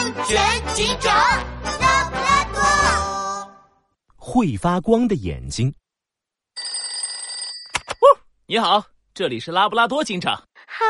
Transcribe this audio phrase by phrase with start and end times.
[0.00, 1.14] 安全警长
[1.78, 3.52] 拉布拉多，
[4.16, 5.70] 会发光的眼睛。
[8.00, 8.08] 哦
[8.46, 8.82] 你好，
[9.12, 10.42] 这里是拉布拉多警长。
[10.66, 10.86] 嗨，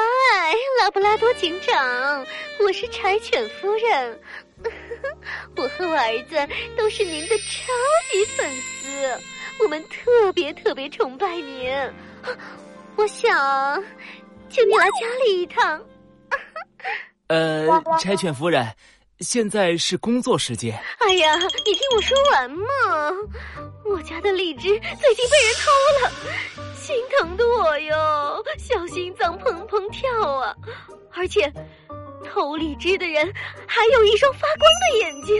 [0.78, 2.24] 拉布拉多警长，
[2.60, 4.20] 我是柴犬夫人。
[5.56, 6.36] 我和我儿子
[6.76, 7.72] 都是您的超
[8.12, 9.20] 级粉丝，
[9.64, 11.68] 我们特别特别崇拜您。
[12.94, 13.82] 我想
[14.48, 15.84] 请你来家里一趟。
[17.26, 17.66] 呃，
[18.00, 18.66] 柴犬夫人，
[19.20, 20.74] 现在是工作时间。
[20.98, 22.66] 哎呀，你听我说完嘛！
[23.84, 25.70] 我家的荔枝最近被人偷
[26.00, 30.54] 了，心疼的我哟，小心脏砰砰跳啊！
[31.12, 31.52] 而且，
[32.32, 33.30] 偷荔枝的人
[33.66, 34.60] 还有一双发光
[34.90, 35.36] 的眼睛，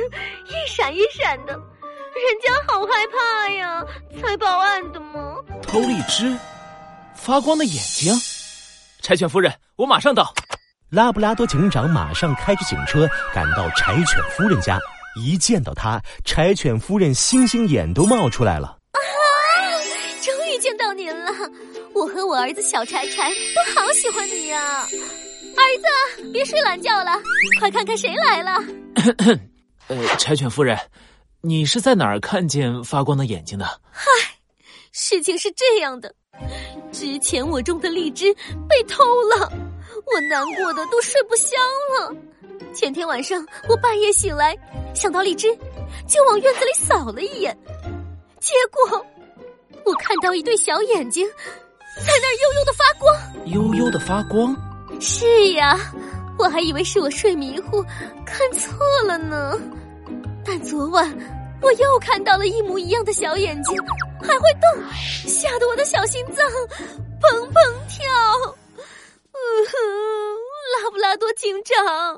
[0.47, 3.83] 一闪一闪的，人家好害怕呀！
[4.20, 5.37] 才报案的嘛？
[5.62, 6.37] 偷荔枝，
[7.15, 8.12] 发光的眼睛，
[9.01, 10.34] 柴犬夫人，我马上到。
[10.91, 14.77] 拉布拉多警长马上开着警车赶到柴犬夫人家，
[15.23, 18.77] 一见到他，柴犬夫人星星眼都冒出来了。
[18.91, 18.98] 啊！
[20.20, 21.33] 终于见到您了，
[21.95, 24.83] 我和我儿子小柴柴都好喜欢你呀！
[24.83, 25.62] 儿
[26.17, 27.12] 子，别睡懒觉了，
[27.61, 28.59] 快看看谁来了。
[29.86, 30.77] 呃，柴犬夫人，
[31.41, 33.64] 你是在哪儿看见发光的眼睛的？
[33.92, 34.11] 嗨，
[34.91, 36.12] 事情是这样的，
[36.92, 38.34] 之前我种的荔枝
[38.69, 39.52] 被偷了。
[40.12, 41.60] 我难过的都睡不香
[41.98, 42.14] 了。
[42.72, 44.56] 前天晚上我半夜醒来，
[44.94, 45.55] 想到荔枝，
[46.06, 47.56] 就往院子里扫了一眼，
[48.38, 49.06] 结果
[49.84, 53.44] 我看到一对小眼睛在那儿悠悠的发光。
[53.46, 54.56] 悠悠的发光？
[55.00, 55.78] 是呀，
[56.38, 57.83] 我还以为是我睡迷糊
[58.24, 59.56] 看错了呢。
[60.44, 61.12] 但昨晚
[61.62, 63.77] 我又看到了一模一样的小眼睛，
[64.21, 64.83] 还会动，
[65.27, 66.47] 吓得我的小心脏
[67.21, 68.07] 砰砰跳。
[70.73, 72.15] 拉布拉多警长，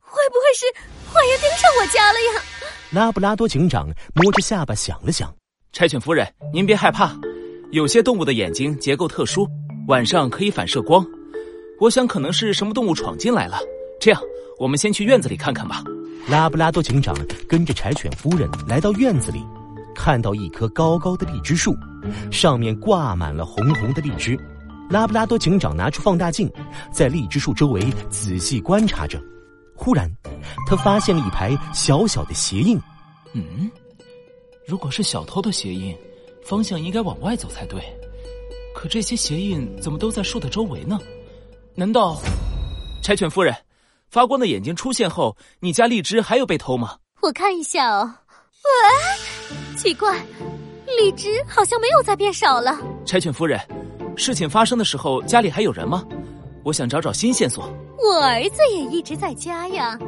[0.00, 0.66] 会不会是
[1.12, 2.42] 坏人盯上我家了呀？
[2.90, 5.34] 拉布拉多警长摸着下巴想了想
[5.72, 7.16] ：“柴犬夫人，您别害怕，
[7.72, 9.46] 有些动物的眼睛结构特殊，
[9.88, 11.06] 晚上可以反射光。
[11.80, 13.58] 我想可能是什么动物闯进来了。
[14.00, 14.20] 这样，
[14.58, 15.82] 我们先去院子里看看吧。”
[16.28, 17.14] 拉布拉多警长
[17.48, 19.40] 跟着柴犬夫人来到院子里，
[20.06, 21.76] 看到一棵高高的荔枝树，
[22.30, 24.38] 上面挂满了红红的荔枝。
[24.88, 26.48] 拉布拉多警长拿出放大镜，
[26.92, 29.20] 在荔枝树周围仔细观察着。
[29.74, 30.08] 忽然，
[30.68, 32.80] 他发现了一排小小的鞋印。
[33.32, 33.68] 嗯，
[34.64, 35.92] 如果是小偷的鞋印，
[36.44, 37.82] 方向应该往外走才对。
[38.76, 41.00] 可这些鞋印怎么都在树的周围呢？
[41.74, 42.16] 难道，
[43.02, 43.52] 柴犬夫人，
[44.08, 46.98] 发光的眼睛出现后，你家荔枝还有被偷吗？
[47.22, 48.14] 我看一下哦。
[48.62, 49.35] 喂，
[49.76, 50.24] 奇怪，
[50.98, 52.76] 荔枝好像没有再变少了。
[53.04, 53.60] 柴犬夫人。
[54.16, 56.02] 事情发生的时候，家里还有人吗？
[56.64, 57.70] 我想找找新线索。
[57.98, 59.98] 我儿子也一直在家呀，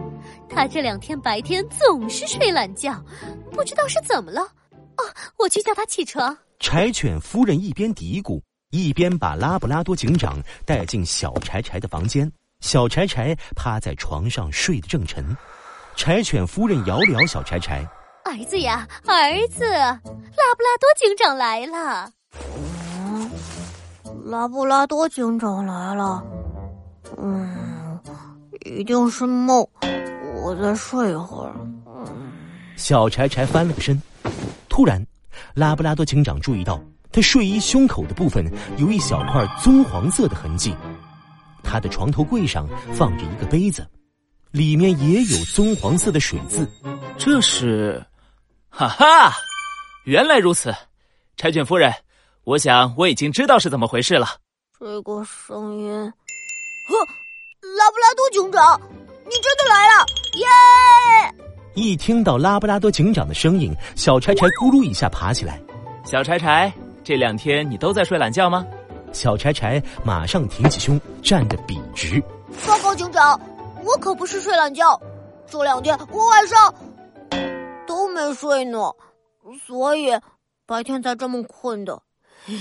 [0.48, 3.04] 他这两天白天总是睡懒觉，
[3.52, 4.40] 不知道是怎么了。
[4.40, 5.04] 哦，
[5.38, 6.34] 我去叫他起床。
[6.58, 8.40] 柴犬夫人一边嘀咕，
[8.70, 12.30] 一边把拉布拉多警长带进小柴柴的房间。
[12.60, 15.36] 小柴柴趴在床上睡得正沉，
[15.96, 17.86] 柴犬夫人摇了摇小柴柴
[18.28, 22.10] ：“儿子呀，儿子，拉布拉多警长来了。”
[22.96, 23.30] 嗯
[24.24, 26.22] 拉布拉多警长来了，
[27.16, 27.98] 嗯，
[28.66, 29.66] 一定是梦，
[30.42, 31.54] 我再睡一会儿。
[32.76, 34.00] 小柴柴翻了个身，
[34.68, 35.02] 突然，
[35.54, 36.78] 拉布拉多警长注意到
[37.10, 38.44] 他睡衣胸口的部分
[38.76, 40.76] 有一小块棕黄色的痕迹，
[41.62, 43.86] 他的床头柜上放着一个杯子，
[44.50, 46.68] 里面也有棕黄色的水渍，
[47.16, 48.04] 这是，
[48.78, 49.32] 哈哈，
[50.04, 50.72] 原来如此，
[51.36, 51.92] 柴犬夫人。
[52.44, 54.28] 我想我已经知道是怎么回事了。
[54.78, 56.96] 这个声音，呵，
[57.76, 58.80] 拉布拉多警长，
[59.24, 60.06] 你真的来了！
[60.36, 60.46] 耶！
[61.74, 65.60] 一听到拉布拉多警长的声音，小柴柴咕噜一下爬起来。
[66.04, 66.72] 小柴柴，
[67.02, 68.64] 这两天你都在睡懒觉吗？
[69.12, 72.22] 小柴柴马上挺起胸，站得笔直。
[72.64, 73.40] 报告警长，
[73.82, 74.96] 我可不是睡懒觉，
[75.50, 76.87] 这两天我晚上都
[78.18, 78.92] 没睡呢，
[79.64, 80.10] 所以
[80.66, 82.02] 白天才这么困的。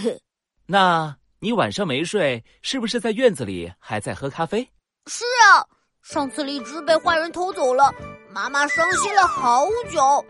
[0.67, 4.69] 那你晚上没睡，是不是在院子里还在喝咖啡？
[5.07, 5.65] 是啊，
[6.03, 7.91] 上次荔枝被坏人偷走了，
[8.29, 10.23] 妈妈伤心了好久。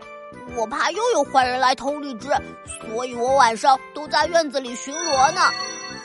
[0.56, 2.28] 我怕又有坏人来偷荔枝，
[2.80, 5.42] 所以我晚上都在院子里巡逻呢。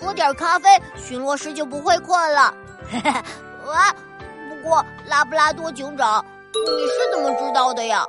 [0.01, 2.53] 喝点咖啡，巡逻时就不会困了。
[3.71, 3.95] 啊，
[4.49, 6.23] 不过拉布拉多警长，
[6.53, 8.05] 你是怎么知道的呀？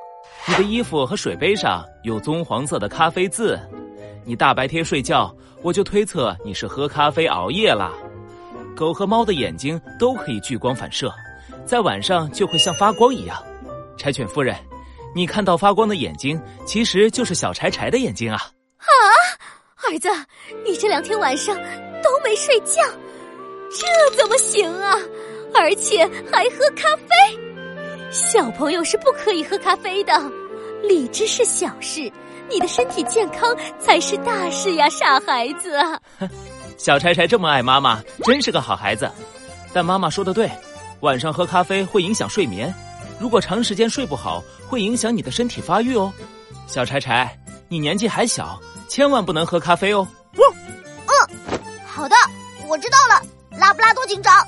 [0.46, 3.58] 你的衣服和水杯上有棕黄色的咖啡渍。
[4.25, 7.93] 你大白天睡觉，我就推测你是喝咖啡熬夜了。
[8.76, 11.12] 狗和猫的眼睛都可以聚光反射，
[11.64, 13.43] 在晚上就会像发光一样。
[13.96, 14.56] 柴犬夫人，
[15.14, 18.37] 你看到发光的眼睛，其实就是小柴柴的眼睛啊！
[18.79, 18.87] 啊，
[19.88, 20.08] 儿子，
[20.64, 21.56] 你这两天晚上
[22.02, 22.82] 都没睡觉，
[23.70, 24.99] 这怎么行啊？
[25.55, 27.38] 而且还喝咖啡，
[28.14, 30.12] 小朋友是不可以喝咖啡的。
[30.84, 32.00] 理智是小事，
[32.49, 35.76] 你的身体健康才是大事呀，傻孩子！
[36.78, 39.11] 小柴柴这么爱妈妈，真是个好孩子。
[39.72, 40.49] 但妈妈说的对，
[41.00, 42.72] 晚上喝咖啡会影响睡眠，
[43.19, 46.12] 如果长时间睡不好，会影响你的身体发育哦。
[46.69, 47.37] 小柴柴，
[47.69, 50.06] 你年纪还小，千万不能喝咖啡哦。
[50.34, 50.40] 嗯，
[51.84, 52.14] 好的，
[52.69, 53.20] 我知道了，
[53.58, 54.44] 拉布拉多警长。